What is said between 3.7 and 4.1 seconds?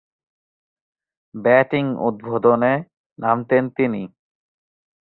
তিনি।